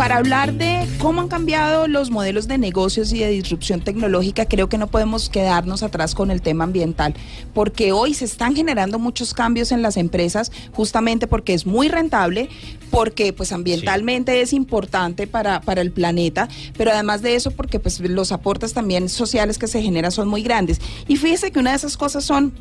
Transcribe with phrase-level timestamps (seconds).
[0.00, 4.66] Para hablar de cómo han cambiado los modelos de negocios y de disrupción tecnológica, creo
[4.66, 7.12] que no podemos quedarnos atrás con el tema ambiental,
[7.52, 12.48] porque hoy se están generando muchos cambios en las empresas, justamente porque es muy rentable,
[12.90, 16.48] porque pues ambientalmente es importante para, para el planeta,
[16.78, 20.42] pero además de eso porque pues los aportes también sociales que se generan son muy
[20.42, 20.80] grandes.
[21.08, 22.54] Y fíjese que una de esas cosas son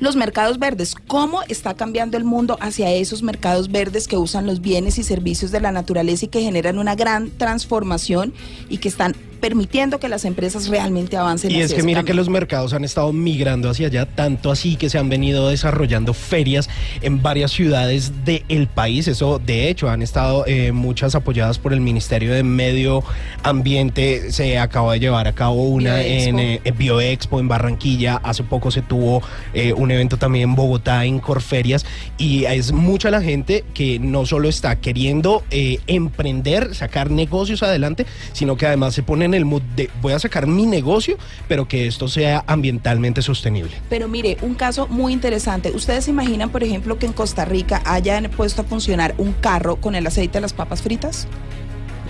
[0.00, 4.60] los mercados verdes, cómo está cambiando el mundo hacia esos mercados verdes que usan los
[4.60, 8.34] bienes y servicios de la naturaleza y que generan una gran transformación
[8.68, 11.50] y que están permitiendo que las empresas realmente avancen.
[11.50, 12.02] Y hacia es que cambio.
[12.06, 16.14] que los mercados han estado migrando hacia allá, tanto así que se han venido desarrollando
[16.14, 16.70] ferias
[17.02, 19.06] en varias ciudades del país.
[19.06, 23.04] Eso, de hecho, han estado eh, muchas apoyadas por el Ministerio de Medio
[23.42, 24.32] Ambiente.
[24.32, 26.28] Se acaba de llevar a cabo una Bioexpo.
[26.30, 28.16] en eh, en Bioexpo en Barranquilla.
[28.22, 31.84] Hace poco se tuvo eh, un evento también en Bogotá, en Corferias.
[32.16, 38.56] Y es mucha la gente que no solo está queriendo emprender, sacar negocios adelante, sino
[38.56, 41.16] que además se pone el mood de voy a sacar mi negocio,
[41.48, 43.72] pero que esto sea ambientalmente sostenible.
[43.88, 45.70] Pero mire, un caso muy interesante.
[45.70, 49.94] ¿Ustedes imaginan, por ejemplo, que en Costa Rica hayan puesto a funcionar un carro con
[49.94, 51.26] el aceite de las papas fritas?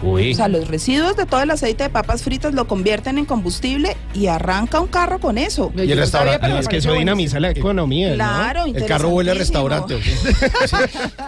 [0.05, 0.33] Uy.
[0.33, 3.97] O sea, los residuos de todo el aceite de papas fritas lo convierten en combustible
[4.15, 5.73] y arranca un carro con eso.
[5.77, 8.11] Y el restaurante, es que eso dinamiza la economía.
[8.11, 8.15] ¿no?
[8.17, 9.99] Claro, El carro huele a restaurante.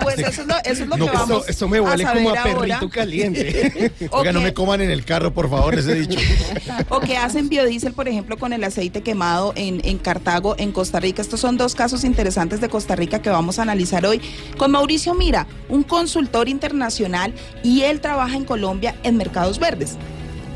[0.02, 2.12] Pues eso es lo, eso es lo No, que esto- vamos Esto me huele a
[2.12, 2.88] como a perrito ahora.
[2.91, 3.92] caliente.
[4.10, 6.18] Oiga, no me coman en el carro, por favor, ese dicho.
[6.88, 11.01] O que hacen biodiesel, por ejemplo, con el aceite quemado en, en Cartago, en Costa
[11.01, 11.22] Rica.
[11.22, 14.20] Estos son dos casos interesantes de Costa Rica que vamos a analizar hoy
[14.56, 18.65] con Mauricio Mira, un consultor internacional y él trabaja en Colombia
[19.02, 19.96] en mercados verdes.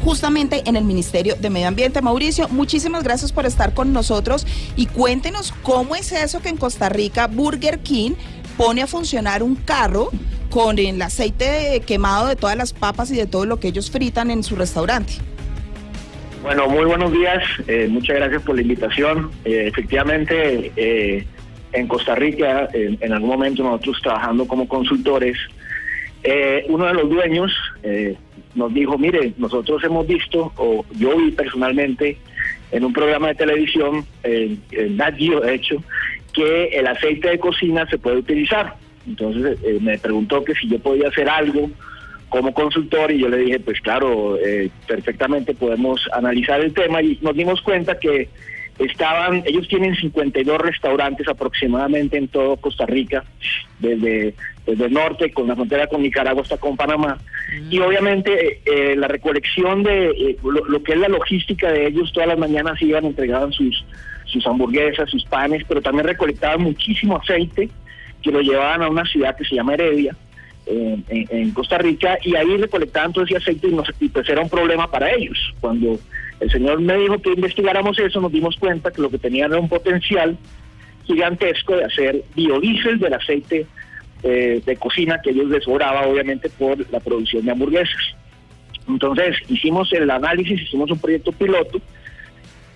[0.04, 2.00] Justamente en el Ministerio de Medio Ambiente.
[2.00, 6.88] Mauricio, muchísimas gracias por estar con nosotros y cuéntenos cómo es eso que en Costa
[6.88, 8.12] Rica Burger King
[8.56, 10.10] pone a funcionar un carro
[10.48, 14.30] con el aceite quemado de todas las papas y de todo lo que ellos fritan
[14.30, 15.14] en su restaurante.
[16.42, 17.42] Bueno, muy buenos días.
[17.68, 19.30] eh, muchas gracias por la invitación.
[19.44, 21.26] Eh, efectivamente, eh,
[21.72, 25.38] en Costa Rica, en algún momento nosotros trabajando como consultores,
[26.22, 28.16] eh, uno de los dueños eh,
[28.54, 32.16] nos dijo, mire, nosotros hemos visto, o yo vi personalmente,
[32.72, 35.82] en un programa de televisión, eh, en Nat de hecho,
[36.32, 38.76] que el aceite de cocina se puede utilizar.
[39.06, 41.70] Entonces eh, me preguntó que si yo podía hacer algo
[42.28, 47.18] como consultor y yo le dije, pues claro, eh, perfectamente podemos analizar el tema y
[47.22, 48.28] nos dimos cuenta que
[48.78, 53.24] estaban, ellos tienen 52 restaurantes aproximadamente en todo Costa Rica,
[53.78, 54.34] desde,
[54.66, 57.18] desde el norte, con la frontera con Nicaragua hasta con Panamá.
[57.70, 62.12] Y obviamente eh, la recolección de eh, lo, lo que es la logística de ellos,
[62.12, 63.84] todas las mañanas iban, entregaban sus,
[64.26, 67.68] sus hamburguesas, sus panes, pero también recolectaban muchísimo aceite
[68.22, 70.14] que lo llevaban a una ciudad que se llama Heredia,
[70.66, 74.48] en Costa Rica y ahí recolectaban todo ese aceite y, nos- y pues era un
[74.50, 75.36] problema para ellos.
[75.60, 75.98] Cuando
[76.40, 79.60] el señor me dijo que investigáramos eso, nos dimos cuenta que lo que tenían era
[79.60, 80.36] un potencial
[81.06, 83.66] gigantesco de hacer biodiesel del aceite
[84.22, 88.14] eh, de cocina que ellos les sobraba obviamente por la producción de hamburguesas.
[88.88, 91.80] Entonces hicimos el análisis, hicimos un proyecto piloto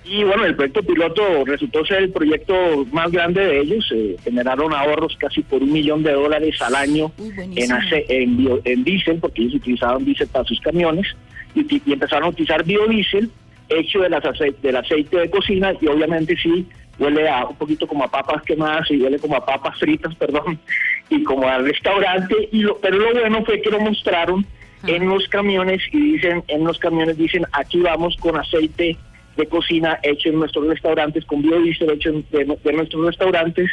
[0.04, 2.54] y bueno, el proyecto piloto resultó ser el proyecto
[2.92, 3.90] más grande de ellos.
[3.94, 8.36] eh, generaron ahorros casi por un millón de dólares al año Uy, en, ace- en,
[8.36, 11.06] bio- en diésel, porque ellos utilizaban diésel para sus camiones,
[11.54, 13.30] y empezaron a utilizar biodiesel
[13.68, 16.66] hecho de las ace- del aceite de cocina, y obviamente sí
[16.98, 20.58] huele a un poquito como a papas quemadas y huele como a papas fritas, perdón,
[21.10, 24.44] y como al restaurante, y lo, pero lo bueno fue que lo mostraron
[24.86, 28.98] en los camiones y dicen, en los camiones dicen, aquí vamos con aceite
[29.36, 33.70] de cocina hecho en nuestros restaurantes, con biodiesel hecho en- de, de nuestros restaurantes,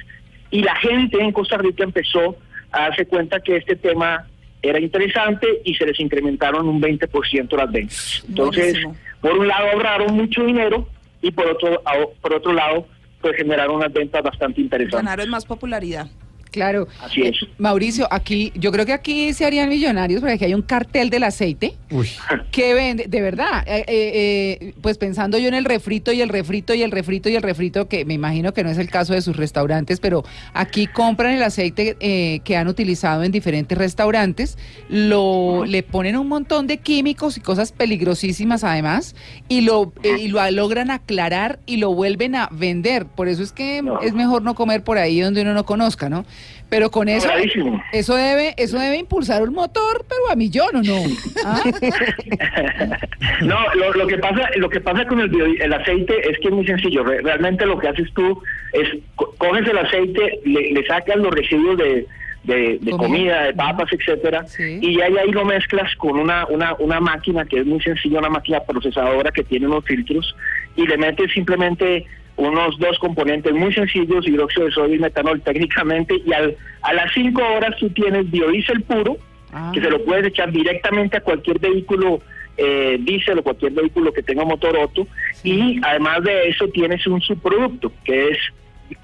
[0.50, 2.38] y la gente en Costa Rica empezó
[2.72, 4.26] a darse cuenta que este tema
[4.62, 8.24] era interesante y se les incrementaron un 20% las ventas.
[8.30, 8.96] Entonces, Buenísimo.
[9.22, 10.88] Por un lado ahorraron mucho dinero
[11.22, 11.82] y por otro,
[12.22, 12.88] por otro lado,
[13.22, 15.06] pues generaron unas ventas bastante interesantes.
[15.06, 16.08] Ganaron más popularidad.
[16.52, 16.88] Claro.
[17.02, 17.42] Así es.
[17.42, 21.10] Eh, Mauricio, aquí, yo creo que aquí se harían millonarios porque aquí hay un cartel
[21.10, 22.10] del aceite Uy.
[22.52, 26.30] que vende, de verdad, eh, eh, eh, pues pensando yo en el refrito y el
[26.30, 29.14] refrito y el refrito y el refrito, que me imagino que no es el caso
[29.14, 34.58] de sus restaurantes, pero aquí compran el aceite eh, que han utilizado en diferentes restaurantes,
[34.90, 39.16] lo le ponen un montón de químicos y cosas peligrosísimas además,
[39.48, 43.06] y lo, eh, y lo logran aclarar y lo vuelven a vender.
[43.06, 44.02] Por eso es que No.
[44.02, 46.26] es mejor no comer por ahí donde uno no conozca, ¿no?
[46.70, 47.84] Pero con eso, Clarísimo.
[47.92, 51.04] eso debe, eso debe impulsar un motor, pero a millón o no.
[51.46, 51.62] ¿Ah?
[53.42, 56.48] No, lo, lo que pasa, lo que pasa con el, bio- el aceite es que
[56.48, 57.04] es muy sencillo.
[57.04, 58.42] Re- Realmente lo que haces tú
[58.74, 62.08] es co- coges el aceite, le, le sacas los residuos de,
[62.44, 63.44] de, de Comida.
[63.44, 64.80] de papas, etcétera, Sí.
[64.82, 68.30] y ya ahí lo mezclas con una, una, una máquina que es muy sencilla, una
[68.30, 70.36] máquina procesadora que tiene unos filtros,
[70.76, 72.06] y le metes simplemente
[72.38, 77.14] unos dos componentes muy sencillos, hidróxido de sodio y metanol técnicamente, y al, a las
[77.14, 79.18] cinco horas tú tienes biodiesel puro,
[79.54, 79.72] Ah.
[79.74, 82.22] que se lo puedes echar directamente a cualquier vehículo
[82.56, 85.08] eh, diésel o cualquier vehículo que tenga motor Otto
[85.44, 88.38] y además de eso tienes un subproducto que es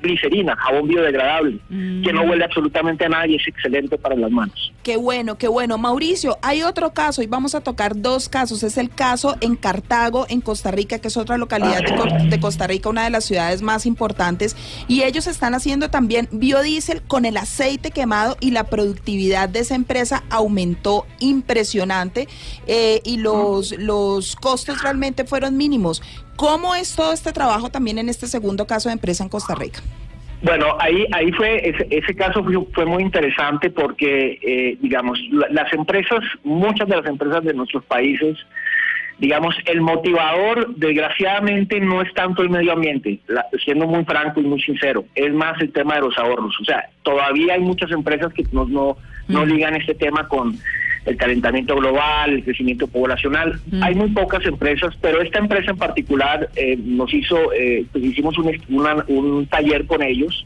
[0.01, 4.74] glicerina, jabón biodegradable, que no huele absolutamente a nada y es excelente para las manos.
[4.84, 5.78] Qué bueno, qué bueno.
[5.78, 8.63] Mauricio, hay otro caso y vamos a tocar dos casos.
[8.63, 11.81] Es el caso en Cartago, en Costa Rica, que es otra localidad
[12.30, 14.56] de Costa Rica, una de las ciudades más importantes.
[14.88, 19.75] Y ellos están haciendo también biodiesel con el aceite quemado y la productividad de esa
[19.75, 22.28] empresa aumentó impresionante
[22.68, 26.01] eh, y los, los costos realmente fueron mínimos.
[26.38, 29.81] ¿Cómo es todo este trabajo también en este segundo caso de empresa en Costa Rica?
[30.44, 35.48] Bueno, ahí ahí fue ese, ese caso fue, fue muy interesante porque eh, digamos la-
[35.50, 38.38] las empresas, muchas de las empresas de nuestros países,
[39.18, 44.44] digamos el motivador desgraciadamente no es tanto el medio ambiente, la- siendo muy franco y
[44.44, 46.56] muy sincero, es más el tema de los ahorros.
[46.62, 48.95] O sea, todavía hay muchas empresas que no no,
[49.28, 50.56] no ligan este tema con
[51.07, 53.59] el calentamiento global, el crecimiento poblacional.
[53.81, 58.38] Hay muy pocas empresas, pero esta empresa en particular eh, nos hizo, eh, pues hicimos
[58.38, 60.45] un, una- un taller con ellos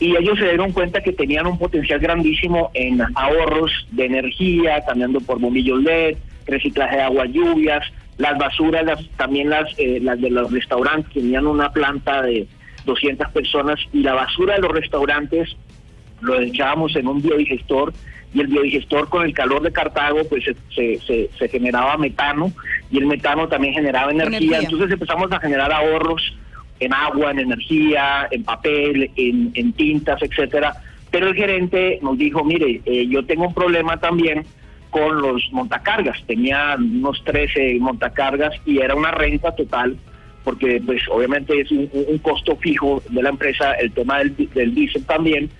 [0.00, 5.20] y ellos se dieron cuenta que tenían un potencial grandísimo en ahorros de energía, cambiando
[5.20, 6.16] por bombillos LED,
[6.46, 7.84] reciclaje de agua lluvias,
[8.18, 12.46] las basuras, las, también las, eh, las de los restaurantes, tenían una planta de
[12.84, 15.56] 200 personas y la basura de los restaurantes
[16.20, 17.92] lo echábamos en un biodigestor
[18.34, 22.52] y el biodigestor con el calor de Cartago pues se, se, se- se generaba metano
[22.90, 24.38] y el metano también generaba energía.
[24.38, 24.58] Energía.
[24.60, 26.22] entonces empezamos a generar ahorros
[26.80, 30.74] en agua, en energía, en papel, en, en tintas, etcétera.
[31.10, 34.44] Pero el gerente nos dijo, mire, eh, yo tengo un problema también
[34.90, 36.22] con los montacargas.
[36.26, 39.96] Tenía unos 13 montacargas y era una renta total
[40.44, 44.74] porque pues obviamente es un, un costo fijo de la empresa el tema del, del
[44.74, 45.50] diésel también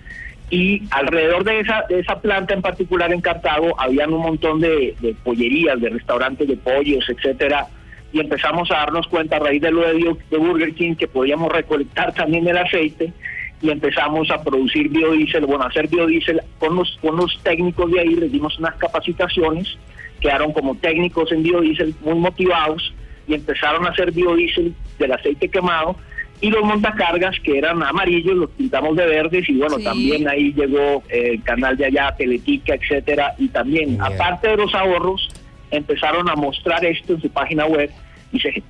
[0.49, 4.95] y alrededor de esa de esa planta en particular en Cartago habían un montón de,
[5.23, 7.67] pollerías, de restaurantes de pollos, etcétera
[8.11, 11.51] y empezamos a darnos cuenta a raíz de lo de, de Burger King que podíamos
[11.51, 13.13] recolectar también el aceite
[13.61, 17.99] y empezamos a producir biodiesel, bueno, a hacer biodiesel con los, con los técnicos de
[17.99, 19.77] ahí, les dimos unas capacitaciones,
[20.21, 22.93] quedaron como técnicos en biodiesel muy motivados
[23.27, 25.97] y empezaron a hacer biodiesel del aceite quemado
[26.41, 29.83] y los montacargas que eran amarillos los pintamos de verdes y bueno, Sí.
[29.83, 34.01] también ahí llegó eh, el canal de allá, Teletica, etcétera, y también, Bien.
[34.01, 35.29] aparte de los ahorros,
[35.71, 37.89] empezaron a mostrar esto en su página web
[38.31, 38.63] y se,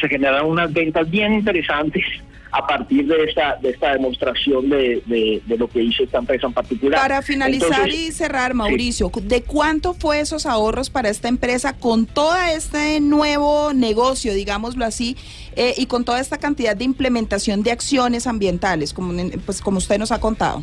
[0.00, 2.04] se generaron unas ventas bien interesantes
[2.50, 6.46] a partir de esta de esta demostración de, de- de lo que hizo esta empresa
[6.46, 7.00] en particular.
[7.00, 12.06] Para finalizar Entonces, y cerrar, Mauricio, ¿de cuánto fue esos ahorros para esta empresa con
[12.06, 15.16] todo este nuevo negocio, digámoslo así,
[15.56, 19.12] eh, y con toda esta cantidad de implementación de acciones ambientales, como,
[19.44, 20.62] pues, como usted nos ha contado?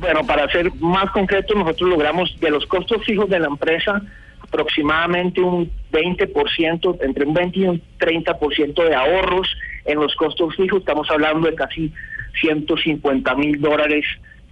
[0.00, 4.02] Bueno, para ser más concreto, nosotros logramos de los costos fijos de la empresa
[4.42, 9.48] aproximadamente un 20%, entre un 20 y un 30% de ahorros
[9.86, 10.80] en los costos fijos.
[10.80, 11.92] Estamos hablando de casi
[12.40, 14.04] 150 mil dólares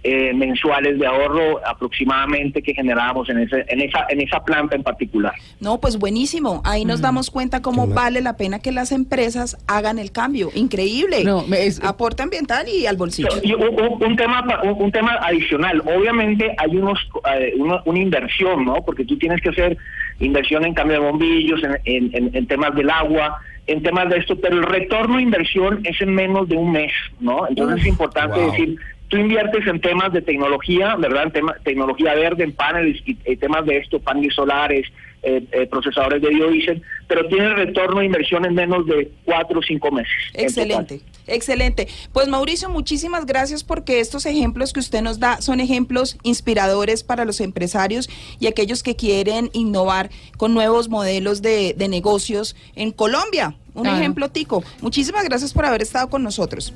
[0.07, 4.83] eh, mensuales de ahorro aproximadamente que generábamos en, ese, en, esa, en esa planta en
[4.83, 5.33] particular.
[5.59, 6.61] No, pues buenísimo.
[6.63, 10.49] Ahí nos damos cuenta cómo vale la pena que las empresas hagan el cambio.
[10.53, 11.23] Increíble.
[11.23, 13.29] No, me- es- Aporte ambiental y al bolsillo.
[13.41, 16.99] Y un, un- un tema pa- un, un tema adicional obviamente hay unos
[17.39, 19.75] eh, una, una inversión no porque tú tienes que hacer
[20.19, 24.17] inversión en cambio de bombillos en, en- en- en temas del agua en temas de
[24.17, 27.87] esto pero el retorno de inversión es en menos de un mes no entonces es
[27.87, 28.51] importante wow.
[28.51, 33.17] decir tú inviertes en temas de tecnología verdad en tema, tecnología verde en paneles y,
[33.25, 34.87] y temas de esto paneles solares
[35.25, 39.63] eh, eh, procesadores de biodiesel, pero tienen retorno de inversión en menos de cuatro o
[39.63, 40.11] cinco meses.
[40.33, 41.87] en Excelente, excelente.
[42.13, 47.25] Pues Mauricio, muchísimas gracias porque estos ejemplos que usted nos da son ejemplos inspiradores para
[47.25, 53.55] los empresarios y aquellos que quieren innovar con nuevos modelos de, de negocios en Colombia.
[53.73, 53.97] Un Claro.
[53.97, 54.63] ejemplo, Tico.
[54.81, 56.71] Muchísimas gracias por haber estado con nosotros.